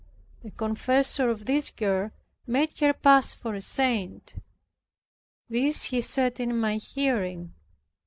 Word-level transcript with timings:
The 0.43 0.49
confessor 0.49 1.29
of 1.29 1.45
this 1.45 1.69
girl 1.69 2.09
made 2.47 2.75
her 2.79 2.91
pass 2.91 3.35
for 3.35 3.53
a 3.53 3.61
saint. 3.61 4.33
This 5.47 5.83
he 5.83 6.01
said 6.01 6.39
in 6.39 6.57
my 6.57 6.77
hearing. 6.77 7.53